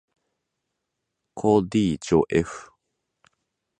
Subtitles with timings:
[1.35, 2.43] こ ｄ じょ ｆ